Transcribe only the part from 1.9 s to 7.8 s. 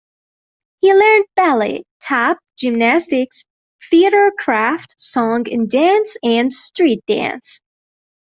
tap, gymnastics, theatrecraft, song and dance and streetdance.